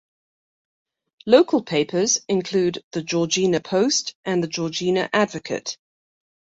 [1.27, 5.77] Local papers include the "Georgina Post", and the "Georgina Advocate".